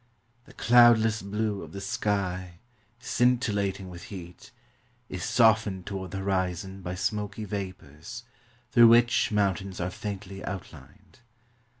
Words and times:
The 0.45 0.53
cloudless 0.53 1.21
blue 1.21 1.61
of 1.61 1.73
the 1.73 1.79
sky, 1.79 2.57
scintillating 2.97 3.87
with 3.87 4.05
heat, 4.05 4.49
is 5.09 5.23
softened 5.23 5.85
toward 5.85 6.09
the 6.09 6.17
horizon 6.17 6.81
by 6.81 6.95
smoky 6.95 7.45
vapors, 7.45 8.23
through 8.71 8.87
which 8.87 9.31
moun 9.31 9.53
tains 9.57 9.79
are 9.79 9.91
faintly 9.91 10.43
outlined. 10.43 11.19